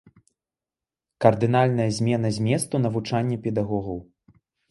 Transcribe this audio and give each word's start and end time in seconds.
Кардынальная 1.25 1.85
змена 1.99 2.29
зместу 2.39 2.75
навучання 2.87 3.37
педагогаў. 3.47 3.97